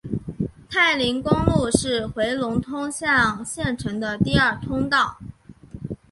[0.67, 5.19] 太临公路是回龙通向县城的第二通道。